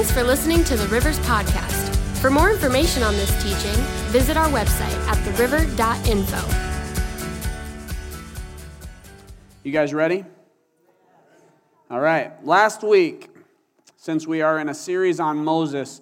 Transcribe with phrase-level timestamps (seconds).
[0.00, 1.94] Thanks for listening to the Rivers Podcast.
[2.22, 3.78] For more information on this teaching,
[4.10, 6.38] visit our website at theriver.info.
[9.62, 10.24] You guys ready?
[11.90, 12.32] All right.
[12.46, 13.28] Last week,
[13.98, 16.00] since we are in a series on Moses,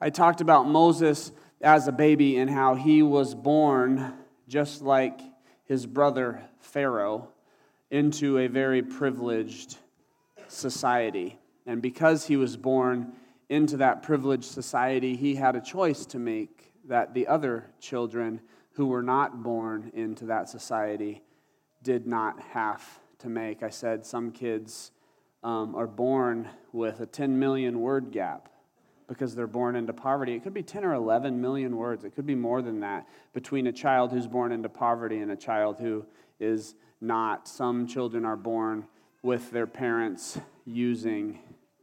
[0.00, 1.30] I talked about Moses
[1.60, 4.14] as a baby and how he was born
[4.48, 5.20] just like
[5.64, 7.28] his brother Pharaoh
[7.88, 9.76] into a very privileged
[10.48, 11.38] society.
[11.64, 13.12] And because he was born
[13.48, 18.40] into that privileged society, he had a choice to make that the other children
[18.72, 21.22] who were not born into that society
[21.82, 23.62] did not have to make.
[23.62, 24.92] I said some kids
[25.42, 28.48] um, are born with a 10 million word gap
[29.08, 30.34] because they're born into poverty.
[30.34, 32.04] It could be 10 or 11 million words.
[32.04, 35.36] It could be more than that between a child who's born into poverty and a
[35.36, 36.04] child who
[36.38, 37.48] is not.
[37.48, 38.86] Some children are born
[39.22, 41.38] with their parents using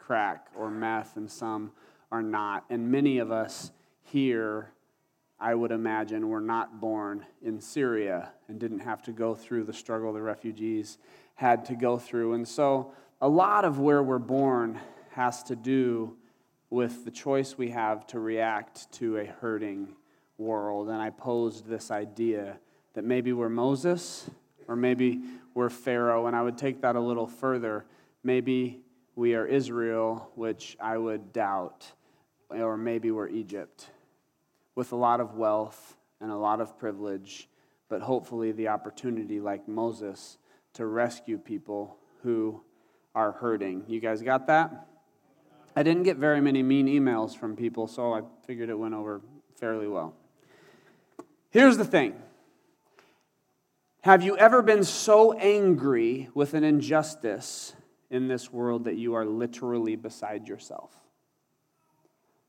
[0.05, 1.71] crack or meth, and some
[2.11, 2.65] are not.
[2.69, 3.71] And many of us
[4.03, 4.71] here
[5.39, 9.73] I would imagine, were not born in Syria and didn't have to go through the
[9.73, 10.97] struggle the refugees
[11.35, 12.33] had to go through.
[12.33, 14.79] And so, a lot of where we're born
[15.11, 16.15] has to do
[16.69, 19.89] with the choice we have to react to a hurting
[20.37, 20.89] world.
[20.89, 22.57] And I posed this idea
[22.93, 24.29] that maybe we're Moses
[24.67, 25.21] or maybe
[25.53, 26.27] we're Pharaoh.
[26.27, 27.85] And I would take that a little further.
[28.23, 28.81] Maybe
[29.15, 31.91] we are Israel, which I would doubt,
[32.49, 33.89] or maybe we're Egypt
[34.75, 37.47] with a lot of wealth and a lot of privilege,
[37.87, 40.37] but hopefully the opportunity, like Moses,
[40.73, 42.61] to rescue people who
[43.13, 43.85] are hurting.
[43.87, 44.87] You guys got that?
[45.75, 49.21] I didn't get very many mean emails from people, so I figured it went over
[49.55, 50.13] fairly well.
[51.49, 52.15] Here's the thing
[54.01, 57.73] Have you ever been so angry with an injustice
[58.09, 60.97] in this world that you are literally beside yourself?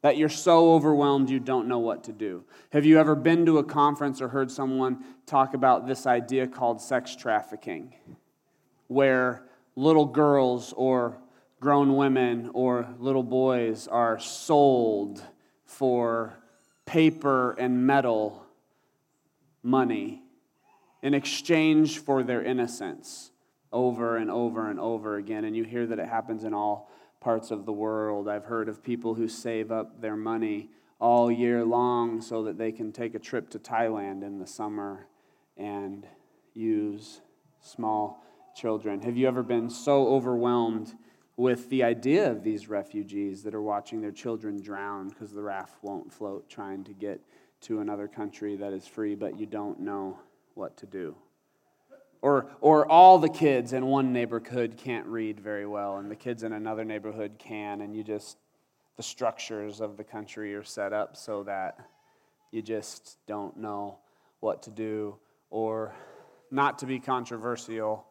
[0.06, 2.44] that you're so overwhelmed you don't know what to do.
[2.70, 6.80] Have you ever been to a conference or heard someone talk about this idea called
[6.80, 7.92] sex trafficking,
[8.86, 9.42] where
[9.75, 11.19] little girls or
[11.59, 15.20] grown women or little boys are sold
[15.64, 16.38] for
[16.84, 18.47] paper and metal
[19.64, 20.22] money
[21.03, 23.32] in exchange for their innocence
[23.72, 25.44] over and over and over again?
[25.44, 26.91] And you hear that it happens in all
[27.21, 28.28] parts of the world.
[28.28, 32.72] I've heard of people who save up their money all year long so that they
[32.72, 35.06] can take a trip to Thailand in the summer
[35.56, 36.06] and
[36.54, 37.21] use
[37.60, 38.22] small
[38.54, 39.03] children.
[39.03, 40.94] Have you ever been so overwhelmed
[41.37, 45.77] with the idea of these refugees that are watching their children drown because the raft
[45.83, 47.21] won't float trying to get
[47.60, 50.19] to another country that is free, but you don't know
[50.54, 51.15] what to do?
[52.22, 56.43] Or, or all the kids in one neighborhood can't read very well, and the kids
[56.43, 58.38] in another neighborhood can, and you just,
[58.97, 61.78] the structures of the country are set up so that
[62.50, 63.99] you just don't know
[64.41, 65.16] what to do.
[65.50, 65.94] Or,
[66.50, 68.06] not to be controversial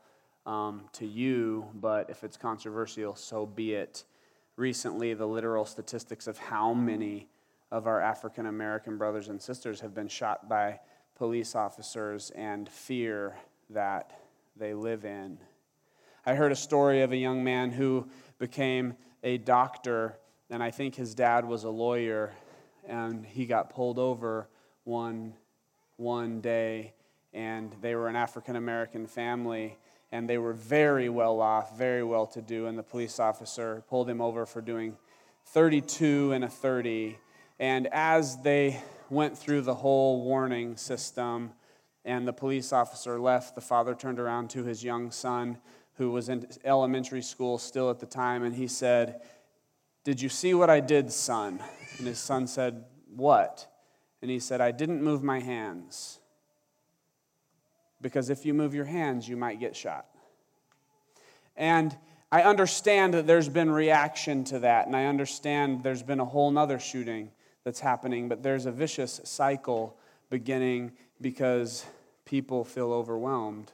[0.46, 4.04] um, to you, but if it's controversial, so be it.
[4.58, 7.28] Recently, the literal statistics of how many
[7.72, 10.80] of our African American brothers and sisters have been shot by
[11.16, 13.36] police officers and fear
[13.70, 14.12] that
[14.56, 15.38] they live in.
[16.26, 18.08] I heard a story of a young man who
[18.40, 20.18] became a doctor,
[20.50, 22.34] and I think his dad was a lawyer,
[22.88, 24.48] and he got pulled over
[24.84, 25.34] one,
[25.98, 26.94] one day,
[27.34, 29.78] and they were an African American family,
[30.12, 34.10] and they were very well off, very well to do, and the police officer pulled
[34.10, 34.98] him over for doing
[35.48, 37.18] 32 and a 30.
[37.60, 41.52] And as they went through the whole warning system,
[42.06, 45.58] and the police officer left, the father turned around to his young son,
[45.96, 49.22] who was in elementary school still at the time, and he said,
[50.04, 51.62] Did you see what I did, son?
[51.98, 52.86] And his son said,
[53.16, 53.68] What?
[54.22, 56.20] And he said, I didn't move my hands.
[58.02, 60.06] Because if you move your hands, you might get shot.
[61.58, 61.98] And
[62.32, 66.52] I understand that there's been reaction to that, and I understand there's been a whole
[66.52, 67.32] nother shooting
[67.64, 69.98] that's happening, but there's a vicious cycle
[70.30, 70.92] beginning
[71.22, 71.86] because
[72.26, 73.72] people feel overwhelmed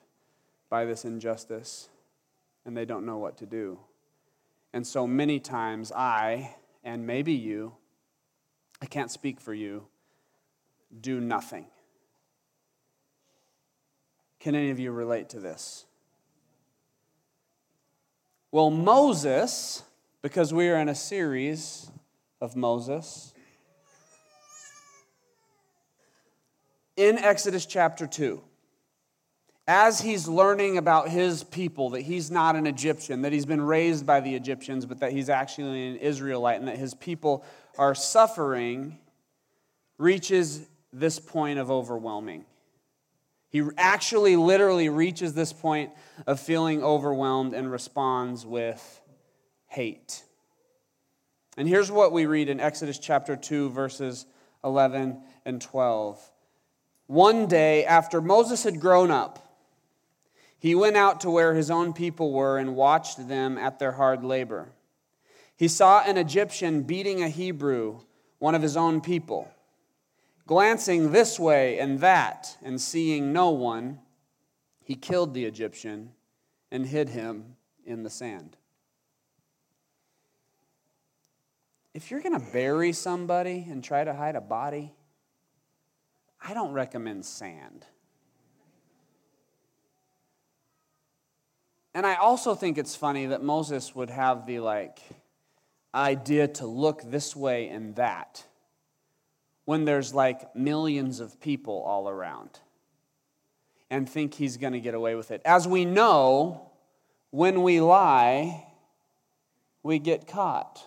[0.70, 1.90] by this injustice
[2.66, 3.80] and they don't know what to do.
[4.74, 7.74] And so many times, I, and maybe you,
[8.82, 9.88] I can't speak for you,
[11.00, 11.66] do nothing.
[14.40, 15.86] Can any of you relate to this?
[18.52, 19.84] Well, Moses,
[20.22, 21.90] because we are in a series
[22.42, 23.34] of Moses,
[27.02, 28.40] in Exodus chapter 2,
[29.68, 34.06] as he's learning about his people, that he's not an Egyptian, that he's been raised
[34.06, 37.44] by the Egyptians, but that he's actually an Israelite, and that his people
[37.76, 39.00] are suffering,
[39.98, 40.62] reaches
[40.94, 42.46] this point of overwhelming.
[43.50, 45.90] He actually literally reaches this point
[46.28, 49.02] of feeling overwhelmed and responds with
[49.66, 50.24] hate.
[51.58, 54.28] And here's what we read in Exodus chapter 2, verses
[54.64, 56.32] 11 and 12.
[57.12, 59.46] One day, after Moses had grown up,
[60.58, 64.24] he went out to where his own people were and watched them at their hard
[64.24, 64.72] labor.
[65.58, 68.00] He saw an Egyptian beating a Hebrew,
[68.40, 69.52] one of his own people.
[70.48, 74.00] Glancing this way and that, and seeing no one,
[74.82, 76.14] he killed the Egyptian
[76.72, 78.56] and hid him in the sand.
[81.94, 84.94] If you're going to bury somebody and try to hide a body,
[86.44, 87.86] I don't recommend sand.
[91.94, 95.00] And I also think it's funny that Moses would have the like
[95.94, 98.46] idea to look this way and that
[99.66, 102.60] when there's like millions of people all around
[103.90, 105.42] and think he's going to get away with it.
[105.44, 106.72] As we know,
[107.30, 108.66] when we lie,
[109.84, 110.82] we get caught.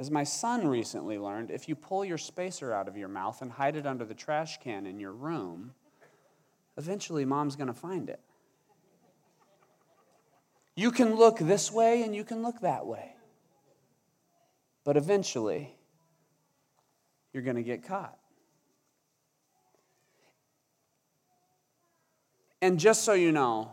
[0.00, 3.50] As my son recently learned, if you pull your spacer out of your mouth and
[3.50, 5.72] hide it under the trash can in your room,
[6.76, 8.20] eventually mom's going to find it.
[10.76, 13.16] You can look this way and you can look that way.
[14.84, 15.74] But eventually,
[17.32, 18.16] you're going to get caught.
[22.62, 23.72] And just so you know,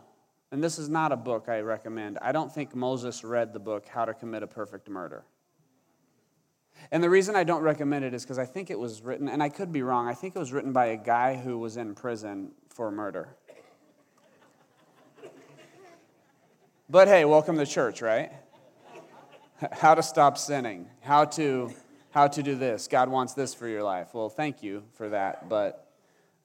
[0.50, 3.86] and this is not a book I recommend, I don't think Moses read the book
[3.86, 5.24] How to Commit a Perfect Murder.
[6.90, 9.42] And the reason I don't recommend it is because I think it was written, and
[9.42, 11.94] I could be wrong, I think it was written by a guy who was in
[11.94, 13.28] prison for murder.
[16.88, 18.32] But hey, welcome to church, right?
[19.72, 21.72] How to stop sinning, how to
[22.16, 22.88] how to do this.
[22.88, 24.14] God wants this for your life.
[24.14, 25.92] Well, thank you for that, but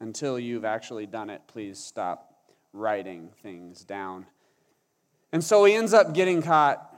[0.01, 2.33] until you've actually done it, please stop
[2.73, 4.25] writing things down.
[5.31, 6.90] And so he ends up getting caught.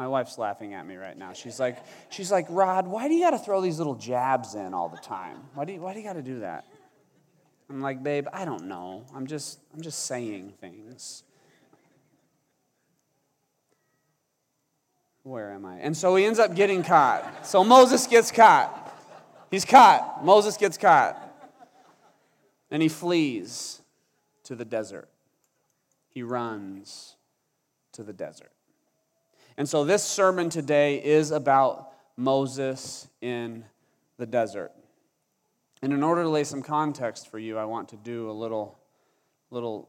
[0.00, 1.34] My wife's laughing at me right now.
[1.34, 1.76] She's like,
[2.08, 4.96] she's like, Rod, why do you got to throw these little jabs in all the
[4.96, 5.36] time?
[5.52, 6.64] Why do you, why do you got to do that?
[7.68, 9.04] I'm like, babe, I don't know.
[9.14, 11.22] I'm just, I'm just saying things.
[15.22, 15.80] Where am I?
[15.80, 17.46] And so he ends up getting caught.
[17.46, 18.98] So Moses gets caught.
[19.50, 20.24] He's caught.
[20.24, 21.22] Moses gets caught.
[22.70, 23.82] And he flees
[24.44, 25.10] to the desert.
[26.08, 27.16] He runs
[27.92, 28.52] to the desert.
[29.56, 33.64] And so this sermon today is about Moses in
[34.16, 34.72] the desert.
[35.82, 38.78] And in order to lay some context for you, I want to do a little,
[39.50, 39.88] little,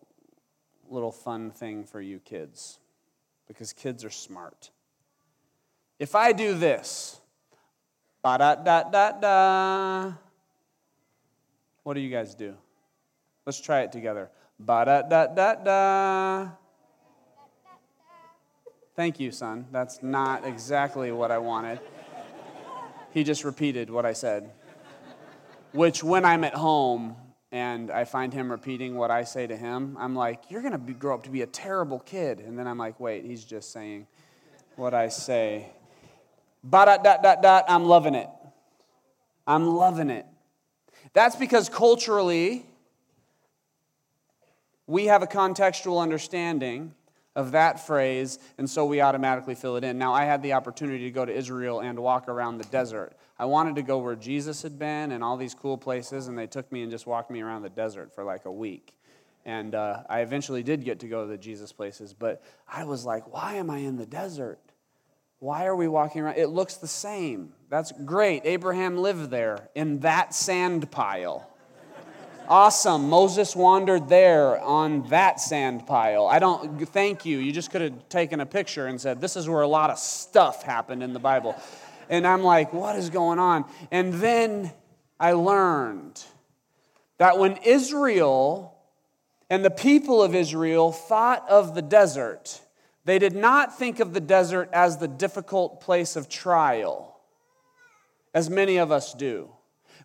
[0.90, 2.80] little fun thing for you kids.
[3.48, 4.72] Because kids are smart.
[6.00, 7.19] If I do this,
[8.24, 10.13] ba da da da da,
[11.84, 12.56] what do you guys do?
[13.46, 14.30] Let's try it together.
[14.58, 16.61] Ba da da da da.
[19.01, 19.65] Thank you, son.
[19.71, 21.80] That's not exactly what I wanted.
[23.09, 24.51] He just repeated what I said.
[25.71, 27.15] Which, when I'm at home
[27.51, 30.94] and I find him repeating what I say to him, I'm like, You're going to
[30.94, 32.41] grow up to be a terrible kid.
[32.41, 34.05] And then I'm like, Wait, he's just saying
[34.75, 35.72] what I say
[36.63, 38.29] Ba dot dot dot dot, I'm loving it.
[39.48, 40.27] I'm loving it.
[41.13, 42.67] That's because culturally,
[44.86, 46.93] we have a contextual understanding
[47.35, 49.97] of that phrase, and so we automatically fill it in.
[49.97, 53.13] Now, I had the opportunity to go to Israel and walk around the desert.
[53.39, 56.47] I wanted to go where Jesus had been and all these cool places, and they
[56.47, 58.93] took me and just walked me around the desert for like a week.
[59.45, 63.05] And uh, I eventually did get to go to the Jesus places, but I was
[63.05, 64.59] like, why am I in the desert?
[65.39, 66.38] Why are we walking around?
[66.38, 67.53] It looks the same.
[67.69, 68.43] That's great.
[68.45, 71.50] Abraham lived there in that sand pile.
[72.51, 73.10] Awesome.
[73.10, 76.27] Moses wandered there on that sand pile.
[76.27, 77.38] I don't, thank you.
[77.38, 79.98] You just could have taken a picture and said, this is where a lot of
[79.98, 81.55] stuff happened in the Bible.
[82.10, 83.63] And I'm like, what is going on?
[83.89, 84.74] And then
[85.17, 86.22] I learned
[87.20, 88.77] that when Israel
[89.50, 92.60] and the people of Israel thought of the desert,
[93.05, 97.17] they did not think of the desert as the difficult place of trial,
[98.34, 99.50] as many of us do.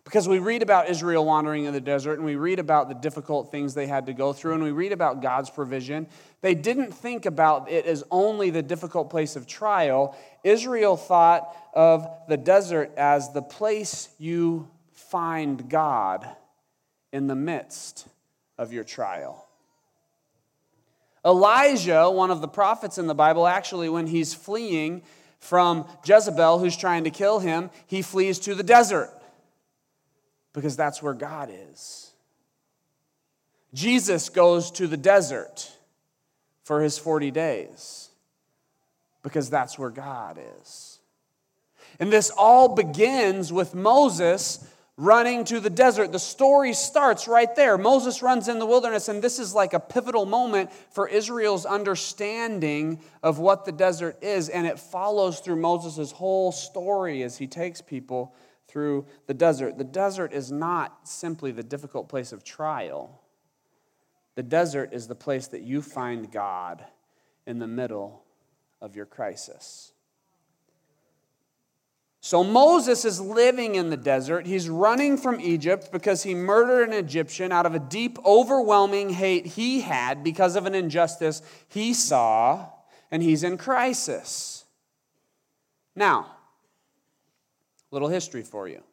[0.07, 3.51] Because we read about Israel wandering in the desert and we read about the difficult
[3.51, 6.07] things they had to go through and we read about God's provision.
[6.39, 10.17] They didn't think about it as only the difficult place of trial.
[10.45, 16.25] Israel thought of the desert as the place you find God
[17.11, 18.07] in the midst
[18.57, 19.45] of your trial.
[21.25, 25.01] Elijah, one of the prophets in the Bible, actually, when he's fleeing
[25.39, 29.11] from Jezebel, who's trying to kill him, he flees to the desert
[30.57, 32.11] because that's where God is.
[33.75, 35.71] Jesus goes to the desert
[36.63, 38.09] for his 40 days
[39.21, 40.97] because that's where God is.
[41.99, 46.11] And this all begins with Moses running to the desert.
[46.11, 47.77] The story starts right there.
[47.77, 52.99] Moses runs in the wilderness, and this is like a pivotal moment for Israel's understanding
[53.21, 54.49] of what the desert is.
[54.49, 58.33] And it follows through Moses' whole story as he takes people
[58.67, 59.77] through the desert.
[59.77, 63.21] The desert is not simply the difficult place of trial,
[64.35, 66.85] the desert is the place that you find God
[67.47, 68.23] in the middle
[68.81, 69.93] of your crisis.
[72.19, 74.45] So Moses is living in the desert.
[74.45, 79.45] He's running from Egypt because he murdered an Egyptian out of a deep, overwhelming hate
[79.45, 82.67] he had because of an injustice he saw,
[83.11, 84.65] and he's in crisis.
[85.95, 86.36] Now,
[87.97, 88.83] little history for you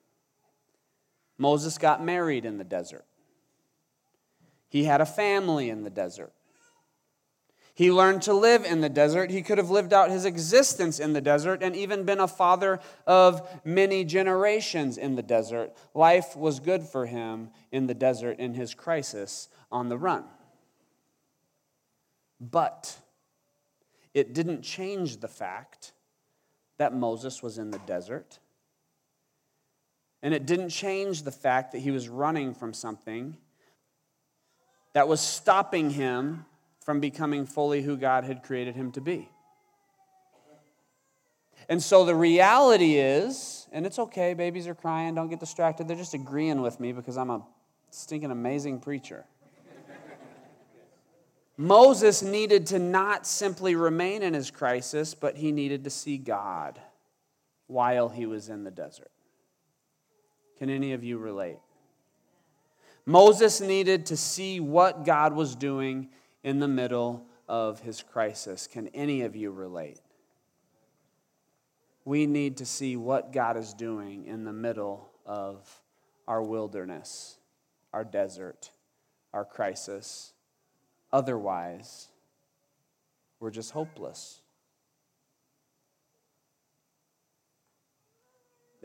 [1.37, 3.05] Moses got married in the desert,
[4.69, 6.33] he had a family in the desert.
[7.75, 9.31] He learned to live in the desert.
[9.31, 12.81] He could have lived out his existence in the desert and even been a father
[13.05, 15.73] of many generations in the desert.
[15.93, 20.25] Life was good for him in the desert in his crisis on the run.
[22.41, 22.97] But
[24.15, 25.93] it didn't change the fact
[26.79, 28.39] that Moses was in the desert.
[30.25, 33.37] And it didn't change the fact that he was running from something
[34.95, 36.47] that was stopping him
[36.83, 39.29] from becoming fully who God had created him to be.
[41.69, 45.89] And so the reality is, and it's okay, babies are crying, don't get distracted.
[45.89, 47.43] They're just agreeing with me because I'm a
[47.91, 49.27] stinking amazing preacher.
[51.59, 56.81] Moses needed to not simply remain in his crisis, but he needed to see God
[57.67, 59.11] while he was in the desert.
[60.59, 61.59] Can any of you relate?
[63.07, 66.09] Moses needed to see what God was doing
[66.43, 68.67] in the middle of his crisis.
[68.67, 70.01] Can any of you relate?
[72.05, 75.83] We need to see what God is doing in the middle of
[76.29, 77.39] our wilderness,
[77.93, 78.71] our desert,
[79.33, 80.33] our crisis.
[81.13, 82.09] Otherwise,
[83.41, 84.41] we're just hopeless.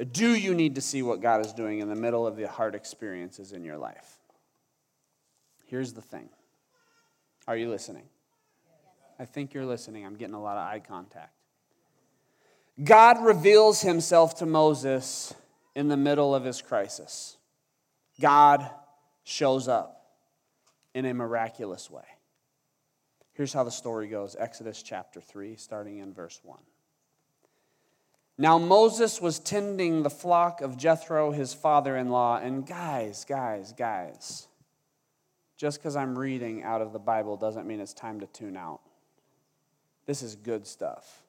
[0.06, 2.74] Do you need to see what God is doing in the middle of the hard
[2.74, 4.18] experiences in your life?
[5.66, 6.30] Here's the thing
[7.48, 8.04] are you listening?
[9.20, 10.06] I think you're listening.
[10.06, 11.34] I'm getting a lot of eye contact.
[12.82, 15.34] God reveals himself to Moses
[15.76, 17.38] in the middle of his crisis.
[18.22, 18.70] God
[19.24, 20.06] shows up
[20.94, 22.04] in a miraculous way.
[23.34, 26.58] Here's how the story goes Exodus chapter 3, starting in verse 1.
[28.42, 33.74] Now Moses was tending the flock of Jethro, his father in law, and guys, guys,
[33.74, 34.48] guys,
[35.58, 38.80] just because I'm reading out of the Bible doesn't mean it's time to tune out.
[40.06, 41.22] This is good stuff.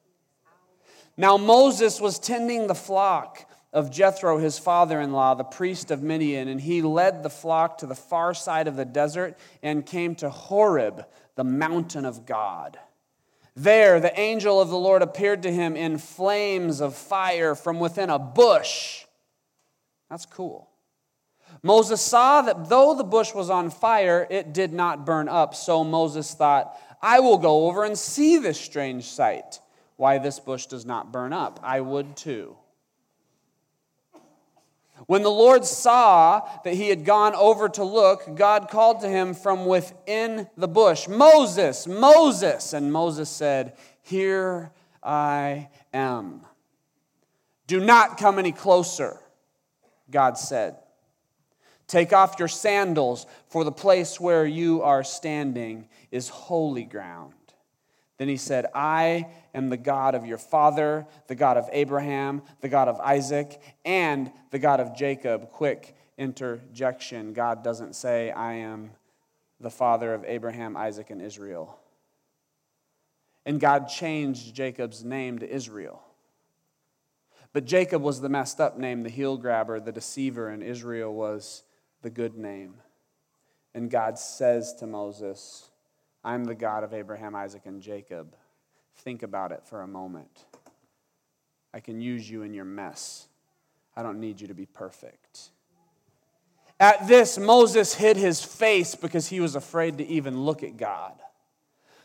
[1.17, 6.01] Now, Moses was tending the flock of Jethro, his father in law, the priest of
[6.01, 10.15] Midian, and he led the flock to the far side of the desert and came
[10.15, 12.79] to Horeb, the mountain of God.
[13.63, 18.09] There, the angel of the Lord appeared to him in flames of fire from within
[18.09, 19.05] a bush.
[20.09, 20.67] That's cool.
[21.61, 25.53] Moses saw that though the bush was on fire, it did not burn up.
[25.53, 29.59] So Moses thought, I will go over and see this strange sight,
[29.95, 31.59] why this bush does not burn up.
[31.61, 32.57] I would too.
[35.11, 39.33] When the Lord saw that he had gone over to look, God called to him
[39.33, 42.71] from within the bush, Moses, Moses.
[42.71, 44.71] And Moses said, Here
[45.03, 46.45] I am.
[47.67, 49.19] Do not come any closer,
[50.09, 50.77] God said.
[51.87, 57.33] Take off your sandals, for the place where you are standing is holy ground.
[58.21, 62.69] Then he said, I am the God of your father, the God of Abraham, the
[62.69, 65.49] God of Isaac, and the God of Jacob.
[65.49, 68.91] Quick interjection God doesn't say, I am
[69.59, 71.79] the father of Abraham, Isaac, and Israel.
[73.43, 76.03] And God changed Jacob's name to Israel.
[77.53, 81.63] But Jacob was the messed up name, the heel grabber, the deceiver, and Israel was
[82.03, 82.75] the good name.
[83.73, 85.70] And God says to Moses,
[86.23, 88.35] I'm the God of Abraham, Isaac, and Jacob.
[88.97, 90.45] Think about it for a moment.
[91.73, 93.27] I can use you in your mess.
[93.95, 95.49] I don't need you to be perfect.
[96.79, 101.13] At this, Moses hid his face because he was afraid to even look at God.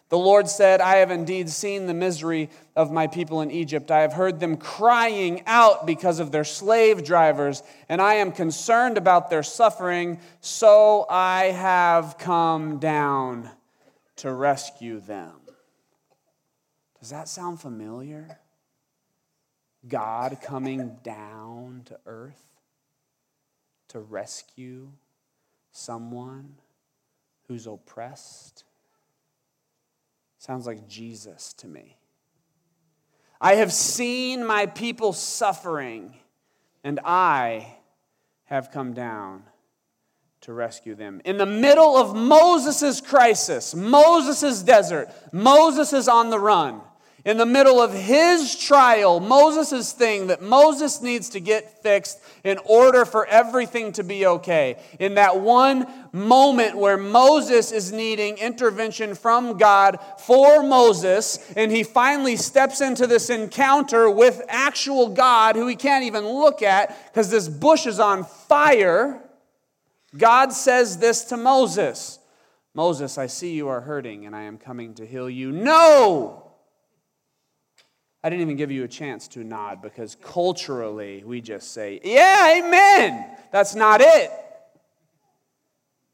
[0.09, 3.91] The Lord said, I have indeed seen the misery of my people in Egypt.
[3.91, 8.99] I have heard them crying out because of their slave drivers, and I am concerned
[8.99, 13.51] about their suffering, so I have come down
[14.17, 15.35] to rescue them.
[17.01, 18.41] Does that sound familiar?
[19.87, 22.43] God coming down to earth
[23.89, 24.91] to rescue
[25.71, 26.55] someone
[27.47, 28.65] who's oppressed?
[30.39, 31.97] Sounds like Jesus to me.
[33.41, 36.15] I have seen my people suffering,
[36.83, 37.77] and I
[38.45, 39.45] have come down
[40.43, 41.21] to rescue them.
[41.25, 46.81] In the middle of Moses' crisis, Moses' desert, Moses is on the run
[47.27, 52.57] in the middle of his trial, Moses' thing that Moses needs to get fixed in
[52.65, 54.77] order for everything to be okay.
[55.01, 61.83] In that one moment where Moses is needing intervention from God for Moses, and he
[61.83, 67.29] finally steps into this encounter with actual God who he can't even look at because
[67.29, 69.21] this bush is on fire.
[70.17, 72.19] God says this to Moses
[72.77, 75.51] Moses, I see you are hurting, and I am coming to heal you.
[75.51, 76.53] No!
[78.23, 82.59] I didn't even give you a chance to nod because culturally we just say, Yeah,
[82.59, 83.39] amen.
[83.51, 84.31] That's not it.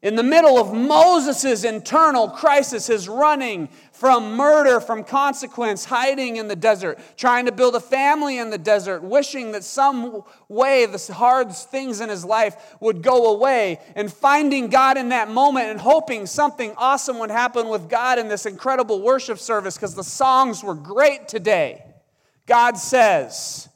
[0.03, 6.49] In the middle of Moses' internal crisis, his running from murder, from consequence, hiding in
[6.49, 11.13] the desert, trying to build a family in the desert, wishing that some way the
[11.13, 15.79] hard things in his life would go away, and finding God in that moment and
[15.79, 20.65] hoping something awesome would happen with God in this incredible worship service because the songs
[20.65, 21.81] were great today.
[22.45, 23.69] God says,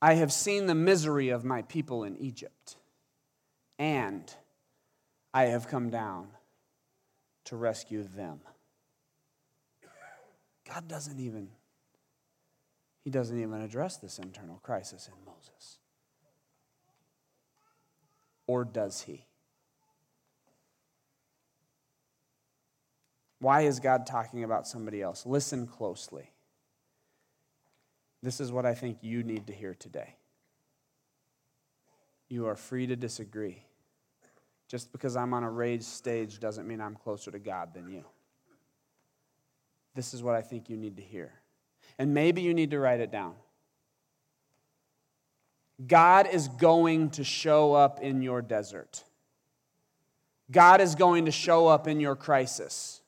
[0.00, 2.73] I have seen the misery of my people in Egypt,
[3.78, 4.34] and
[5.32, 6.28] I have come down
[7.46, 8.40] to rescue them.
[10.68, 11.48] God doesn't even
[13.04, 15.78] he doesn't even address this internal crisis in Moses.
[18.46, 19.26] Or does he?
[23.40, 25.26] Why is God talking about somebody else?
[25.26, 26.30] Listen closely.
[28.22, 30.16] This is what I think you need to hear today.
[32.30, 33.64] You are free to disagree.
[34.74, 38.04] Just because I'm on a raised stage doesn't mean I'm closer to God than you.
[39.94, 41.30] This is what I think you need to hear.
[41.96, 43.34] And maybe you need to write it down.
[45.86, 49.04] God is going to show up in your desert.
[50.50, 53.00] God is going to show up in your crisis.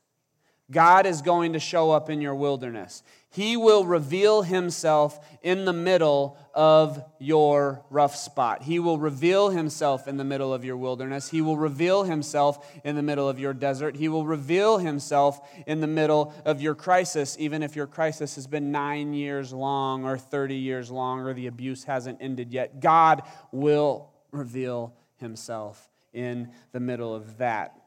[0.71, 3.03] God is going to show up in your wilderness.
[3.37, 8.63] He will reveal himself in the middle of your rough spot.
[8.63, 11.29] He will reveal himself in the middle of your wilderness.
[11.29, 13.95] He will reveal himself in the middle of your desert.
[13.95, 18.47] He will reveal himself in the middle of your crisis, even if your crisis has
[18.47, 22.81] been nine years long or 30 years long or the abuse hasn't ended yet.
[22.81, 23.23] God
[23.53, 27.83] will reveal himself in the middle of that.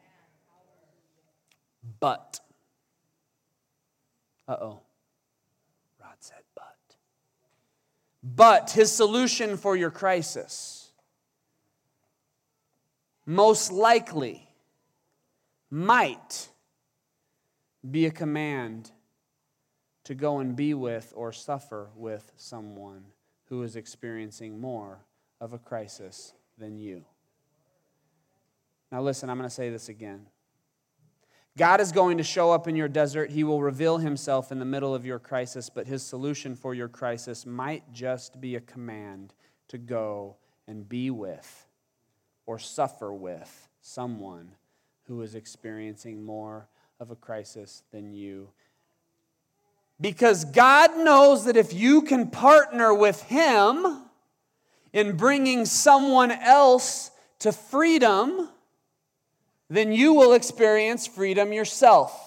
[1.99, 2.39] But,
[4.47, 4.81] uh oh.
[6.09, 6.75] Rod said, but.
[8.35, 10.91] But his solution for your crisis
[13.25, 14.47] most likely
[15.71, 16.49] might
[17.89, 18.91] be a command
[20.03, 23.05] to go and be with or suffer with someone
[23.45, 24.99] who is experiencing more
[25.39, 27.05] of a crisis than you.
[28.91, 30.25] Now, listen, I'm going to say this again.
[31.57, 33.31] God is going to show up in your desert.
[33.31, 36.88] He will reveal himself in the middle of your crisis, but his solution for your
[36.88, 39.33] crisis might just be a command
[39.67, 41.67] to go and be with
[42.45, 44.51] or suffer with someone
[45.03, 46.67] who is experiencing more
[46.99, 48.49] of a crisis than you.
[49.99, 54.03] Because God knows that if you can partner with Him
[54.93, 58.49] in bringing someone else to freedom,
[59.69, 62.25] then you will experience freedom yourself.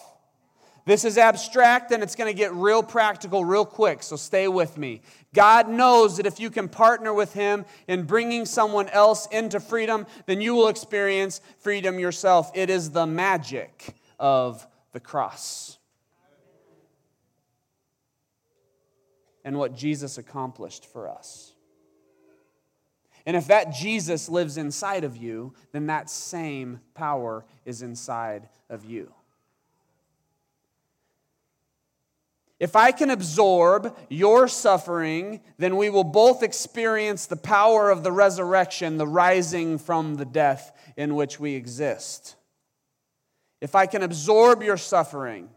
[0.85, 4.77] This is abstract and it's going to get real practical real quick, so stay with
[4.77, 5.03] me.
[5.33, 10.07] God knows that if you can partner with Him in bringing someone else into freedom,
[10.27, 12.51] then you will experience freedom yourself.
[12.55, 15.79] It is the magic of the cross.
[19.45, 21.52] And what Jesus accomplished for us.
[23.25, 28.85] And if that Jesus lives inside of you, then that same power is inside of
[28.85, 29.13] you.
[32.59, 38.13] If I can absorb your suffering, then we will both experience the power of the
[38.13, 42.37] resurrection, the rising from the death in which we exist.
[43.61, 45.49] if I can absorb your suffering,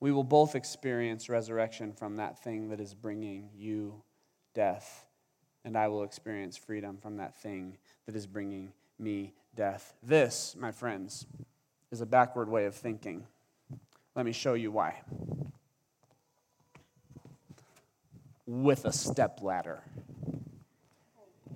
[0.00, 4.02] we will both experience resurrection from that thing that is bringing you
[4.54, 5.05] death.
[5.66, 7.76] And I will experience freedom from that thing
[8.06, 9.94] that is bringing me death.
[10.00, 11.26] This, my friends,
[11.90, 13.26] is a backward way of thinking.
[14.14, 15.00] Let me show you why.
[18.46, 19.82] With a step ladder.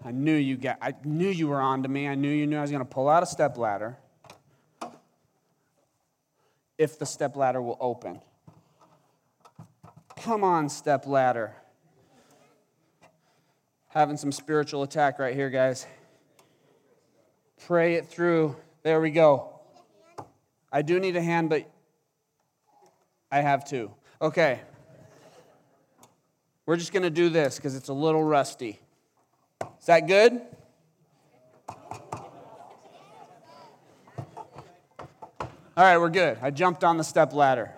[0.05, 2.09] I knew you got I knew you were on to me.
[2.09, 3.97] I knew you knew I was going to pull out a step ladder.
[6.79, 8.21] If the step ladder will open.
[10.17, 11.55] Come on, step ladder.
[13.91, 15.85] Having some spiritual attack right here, guys.
[17.67, 18.57] Pray it through.
[18.85, 19.61] There we go.
[20.73, 21.69] I do need a hand, but
[23.33, 23.91] I have two.
[24.23, 24.61] Okay.
[26.67, 28.79] We're just going to do this because it's a little rusty.
[29.81, 30.41] Is that good?
[35.77, 36.39] All right, we're good.
[36.41, 37.73] I jumped on the step ladder.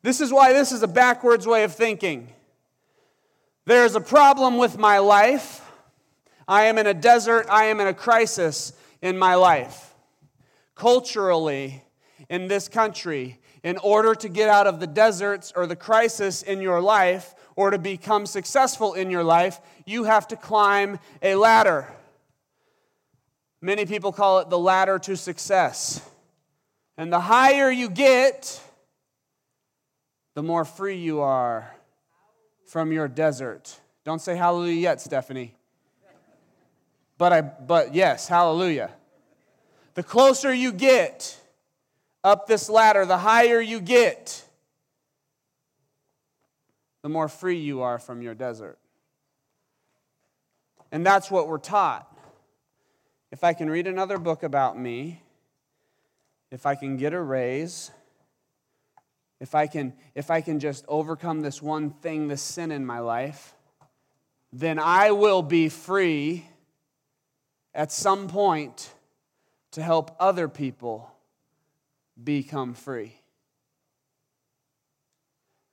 [0.00, 2.32] This is why this is a backwards way of thinking.
[3.66, 5.60] There's a problem with my life.
[6.46, 7.46] I am in a desert.
[7.50, 9.92] I am in a crisis in my life.
[10.76, 11.82] Culturally,
[12.28, 16.60] in this country, in order to get out of the deserts or the crisis in
[16.60, 21.88] your life or to become successful in your life, you have to climb a ladder.
[23.60, 26.00] Many people call it the ladder to success.
[26.96, 28.60] And the higher you get,
[30.36, 31.75] the more free you are
[32.66, 33.80] from your desert.
[34.04, 35.54] Don't say hallelujah yet, Stephanie.
[37.18, 38.90] But I but yes, hallelujah.
[39.94, 41.40] The closer you get
[42.22, 44.44] up this ladder, the higher you get,
[47.02, 48.78] the more free you are from your desert.
[50.92, 52.12] And that's what we're taught.
[53.30, 55.22] If I can read another book about me,
[56.50, 57.90] if I can get a raise,
[59.40, 63.00] if I can, if I can just overcome this one thing, this sin in my
[63.00, 63.54] life,
[64.52, 66.46] then I will be free
[67.74, 68.90] at some point
[69.72, 71.10] to help other people
[72.22, 73.12] become free.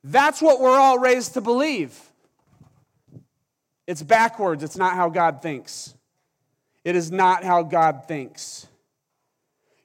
[0.02, 1.98] That's what we're all raised to believe.
[3.86, 4.62] It's backwards.
[4.62, 5.94] It's not how God thinks.
[6.84, 8.66] It is not how God thinks.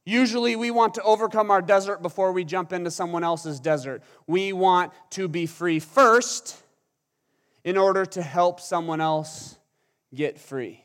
[0.09, 4.01] Usually, we want to overcome our desert before we jump into someone else's desert.
[4.25, 6.63] We want to be free first
[7.63, 9.55] in order to help someone else
[10.15, 10.83] get free.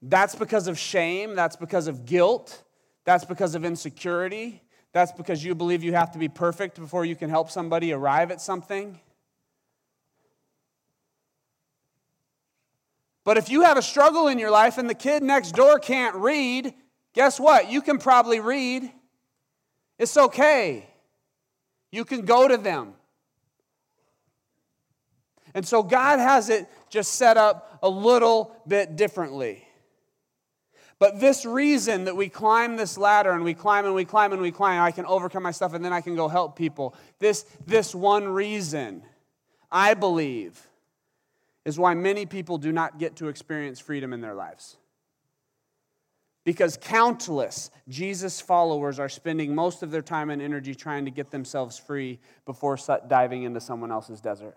[0.00, 2.64] That's because of shame, that's because of guilt,
[3.04, 4.62] that's because of insecurity,
[4.94, 8.30] that's because you believe you have to be perfect before you can help somebody arrive
[8.30, 8.98] at something.
[13.28, 16.16] But if you have a struggle in your life and the kid next door can't
[16.16, 16.72] read,
[17.12, 17.70] guess what?
[17.70, 18.90] You can probably read.
[19.98, 20.88] It's okay.
[21.92, 22.94] You can go to them.
[25.52, 29.62] And so God has it just set up a little bit differently.
[30.98, 34.40] But this reason that we climb this ladder and we climb and we climb and
[34.40, 36.94] we climb, I can overcome my stuff and then I can go help people.
[37.18, 39.02] This, this one reason,
[39.70, 40.66] I believe,
[41.68, 44.78] is why many people do not get to experience freedom in their lives.
[46.42, 51.30] Because countless Jesus followers are spending most of their time and energy trying to get
[51.30, 52.78] themselves free before
[53.08, 54.56] diving into someone else's desert.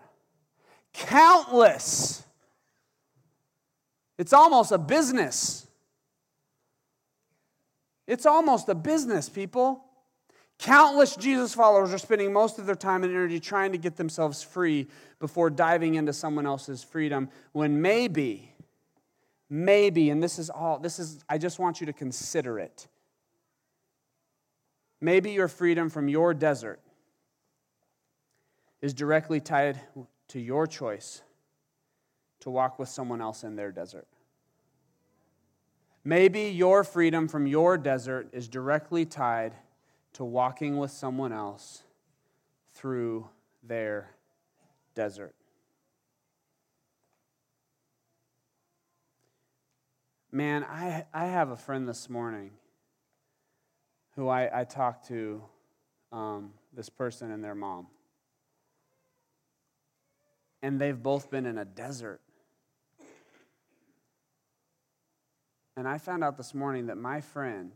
[0.94, 2.24] Countless.
[4.16, 5.66] It's almost a business.
[8.06, 9.84] It's almost a business, people.
[10.62, 14.44] Countless Jesus followers are spending most of their time and energy trying to get themselves
[14.44, 14.86] free
[15.18, 18.54] before diving into someone else's freedom when maybe,
[19.50, 22.86] maybe, and this is all, this is, I just want you to consider it.
[25.00, 26.78] Maybe your freedom from your desert
[28.80, 29.80] is directly tied
[30.28, 31.22] to your choice
[32.38, 34.06] to walk with someone else in their desert.
[36.04, 39.54] Maybe your freedom from your desert is directly tied
[40.14, 41.82] to walking with someone else
[42.74, 43.28] through
[43.62, 44.10] their
[44.94, 45.34] desert.
[50.30, 52.52] Man, I, I have a friend this morning
[54.16, 55.42] who I, I talked to,
[56.10, 57.86] um, this person and their mom.
[60.62, 62.20] And they've both been in a desert.
[65.76, 67.72] And I found out this morning that my friend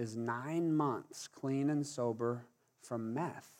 [0.00, 2.46] is nine months clean and sober
[2.82, 3.56] from meth.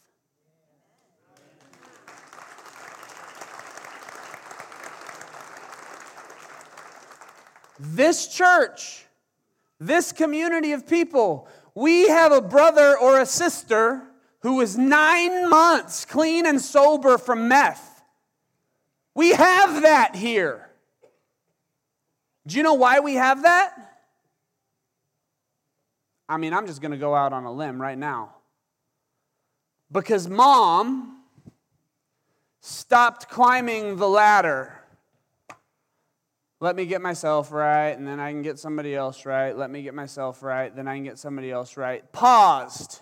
[7.78, 9.06] This church
[9.80, 14.02] this community of people, we have a brother or a sister
[14.40, 18.02] who was nine months clean and sober from meth.
[19.14, 20.68] We have that here.
[22.46, 23.89] Do you know why we have that?
[26.30, 28.36] I mean, I'm just going to go out on a limb right now.
[29.90, 31.24] Because mom
[32.60, 34.72] stopped climbing the ladder.
[36.60, 39.56] Let me get myself right, and then I can get somebody else right.
[39.56, 42.10] Let me get myself right, then I can get somebody else right.
[42.12, 43.00] Paused.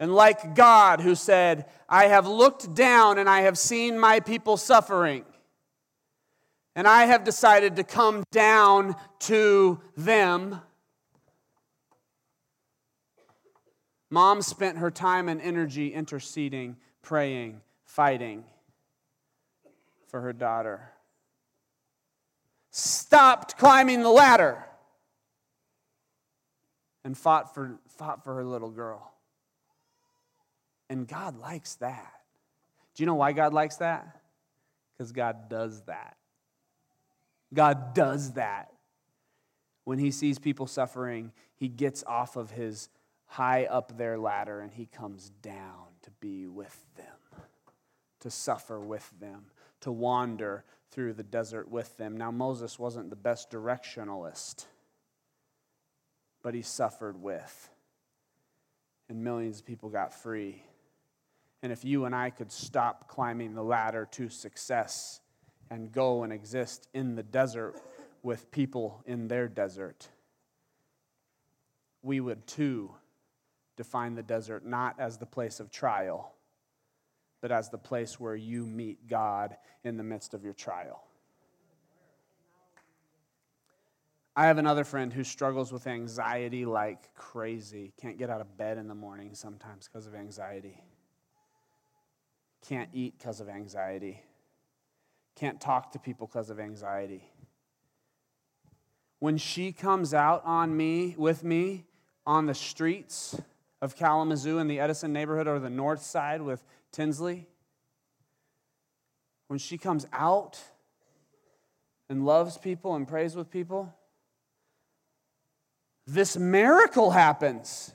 [0.00, 4.56] And like God, who said, I have looked down and I have seen my people
[4.56, 5.24] suffering,
[6.74, 10.62] and I have decided to come down to them.
[14.10, 18.44] Mom spent her time and energy interceding, praying, fighting
[20.08, 20.90] for her daughter.
[22.70, 24.64] Stopped climbing the ladder
[27.04, 29.12] and fought for, fought for her little girl.
[30.90, 32.12] And God likes that.
[32.94, 34.20] Do you know why God likes that?
[34.96, 36.16] Because God does that.
[37.52, 38.72] God does that.
[39.84, 42.88] When he sees people suffering, he gets off of his
[43.28, 47.42] high up their ladder and he comes down to be with them,
[48.20, 49.44] to suffer with them,
[49.80, 52.16] to wander through the desert with them.
[52.16, 54.64] Now, Moses wasn't the best directionalist,
[56.42, 57.70] but he suffered with.
[59.10, 60.62] And millions of people got free.
[61.62, 65.20] And if you and I could stop climbing the ladder to success
[65.70, 67.80] and go and exist in the desert
[68.22, 70.08] with people in their desert,
[72.02, 72.94] we would too
[73.78, 76.34] define the desert not as the place of trial,
[77.40, 81.00] but as the place where you meet God in the midst of your trial.
[84.34, 87.92] I have another friend who struggles with anxiety like crazy.
[88.00, 90.82] Can't get out of bed in the morning sometimes because of anxiety.
[92.68, 94.22] Can't eat because of anxiety.
[95.36, 97.22] Can't talk to people because of anxiety.
[99.20, 101.84] When she comes out on me, with me,
[102.26, 103.40] on the streets
[103.80, 107.46] of Kalamazoo in the Edison neighborhood or the north side with Tinsley,
[109.48, 110.60] when she comes out
[112.10, 113.94] and loves people and prays with people,
[116.06, 117.92] this miracle happens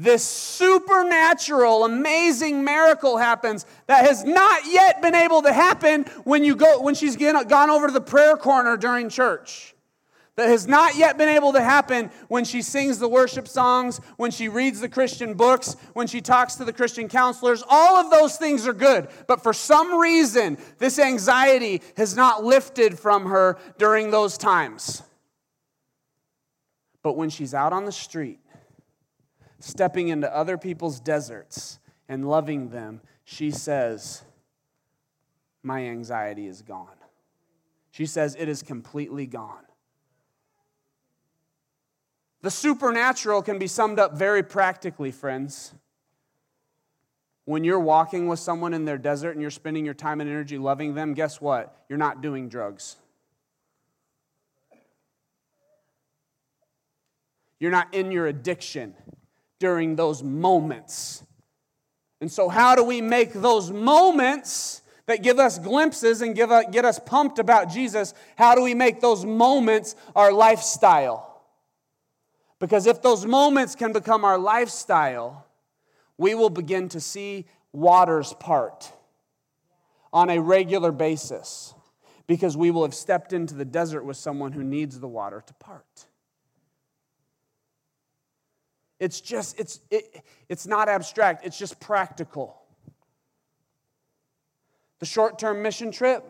[0.00, 6.56] this supernatural, amazing miracle happens that has not yet been able to happen when, you
[6.56, 9.74] go, when she's gone over to the prayer corner during church.
[10.36, 14.30] That has not yet been able to happen when she sings the worship songs, when
[14.30, 17.62] she reads the Christian books, when she talks to the Christian counselors.
[17.68, 19.08] All of those things are good.
[19.26, 25.02] But for some reason, this anxiety has not lifted from her during those times.
[27.02, 28.38] But when she's out on the street,
[29.58, 34.22] stepping into other people's deserts and loving them, she says,
[35.62, 36.88] My anxiety is gone.
[37.90, 39.64] She says, It is completely gone.
[42.42, 45.74] The supernatural can be summed up very practically, friends.
[47.44, 50.56] When you're walking with someone in their desert and you're spending your time and energy
[50.56, 51.84] loving them, guess what?
[51.88, 52.96] You're not doing drugs.
[57.58, 58.94] You're not in your addiction
[59.58, 61.22] during those moments.
[62.22, 66.64] And so, how do we make those moments that give us glimpses and give a,
[66.70, 68.14] get us pumped about Jesus?
[68.36, 71.29] How do we make those moments our lifestyle?
[72.60, 75.46] Because if those moments can become our lifestyle,
[76.18, 78.92] we will begin to see waters part
[80.12, 81.74] on a regular basis
[82.26, 85.54] because we will have stepped into the desert with someone who needs the water to
[85.54, 86.06] part.
[89.00, 92.60] It's just, it's, it, it's not abstract, it's just practical.
[94.98, 96.22] The short term mission trip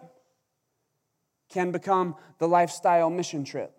[1.49, 3.77] can become the lifestyle mission trip.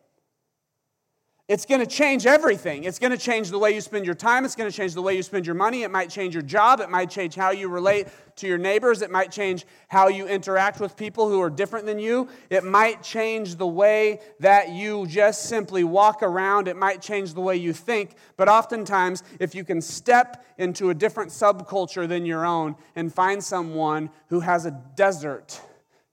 [1.51, 2.85] It's going to change everything.
[2.85, 4.45] It's going to change the way you spend your time.
[4.45, 5.83] It's going to change the way you spend your money.
[5.83, 6.79] It might change your job.
[6.79, 9.01] It might change how you relate to your neighbors.
[9.01, 12.29] It might change how you interact with people who are different than you.
[12.49, 16.69] It might change the way that you just simply walk around.
[16.69, 18.15] It might change the way you think.
[18.37, 23.43] But oftentimes, if you can step into a different subculture than your own and find
[23.43, 25.59] someone who has a desert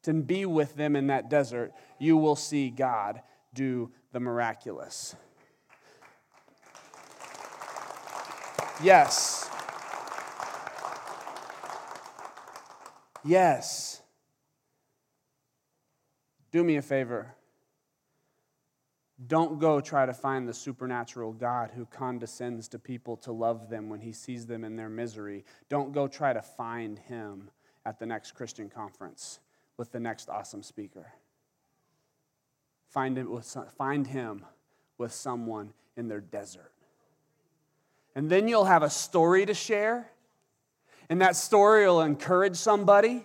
[0.03, 1.71] to be with them in that desert,
[2.01, 3.23] you will see God
[3.55, 5.15] do the miraculous.
[8.83, 9.51] Yes.
[13.25, 14.03] Yes.
[16.53, 17.35] Do me a favor.
[19.27, 23.89] Don't go try to find the supernatural God who condescends to people to love them
[23.89, 25.45] when he sees them in their misery.
[25.69, 27.51] Don't go try to find him
[27.85, 29.41] at the next Christian conference
[29.77, 31.13] with the next awesome speaker.
[32.91, 34.47] Find, it with, find him
[34.99, 36.73] with someone in their desert.
[38.19, 40.11] And then you'll have a story to share,
[41.09, 43.25] and that story will encourage somebody.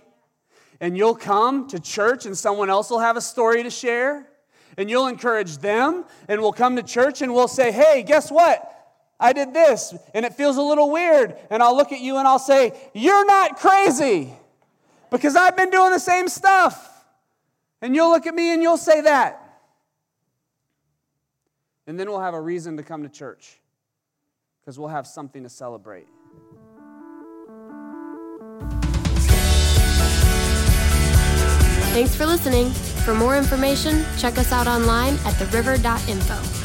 [0.79, 4.27] And you'll come to church, and someone else will have a story to share
[4.77, 8.69] and you'll encourage them, and we'll come to church and we'll say, Hey, guess what?
[9.19, 11.36] I did this, and it feels a little weird.
[11.49, 14.32] And I'll look at you and I'll say, You're not crazy
[15.10, 16.89] because I've been doing the same stuff.
[17.82, 19.39] And you'll look at me and you'll say that.
[21.88, 23.60] And then we'll have a reason to come to church
[24.63, 26.08] because we'll have something to celebrate.
[31.93, 32.69] Thanks for listening.
[33.06, 36.62] For more information, check us out online at theriver.info.